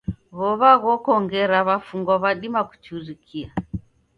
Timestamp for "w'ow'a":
0.37-0.71